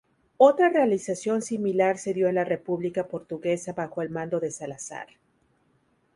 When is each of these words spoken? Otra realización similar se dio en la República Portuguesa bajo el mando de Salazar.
Otra 0.37 0.69
realización 0.69 1.43
similar 1.43 1.99
se 1.99 2.15
dio 2.15 2.27
en 2.27 2.33
la 2.33 2.43
República 2.43 3.07
Portuguesa 3.07 3.73
bajo 3.73 4.01
el 4.01 4.09
mando 4.09 4.39
de 4.39 4.49
Salazar. 4.49 5.07